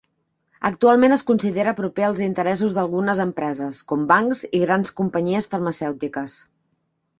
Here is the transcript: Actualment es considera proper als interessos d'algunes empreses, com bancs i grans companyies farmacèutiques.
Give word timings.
Actualment 0.69 1.13
es 1.17 1.23
considera 1.27 1.73
proper 1.79 2.05
als 2.07 2.21
interessos 2.29 2.73
d'algunes 2.79 3.21
empreses, 3.27 3.83
com 3.93 4.09
bancs 4.15 4.43
i 4.61 4.65
grans 4.67 4.95
companyies 5.03 5.53
farmacèutiques. 5.55 6.39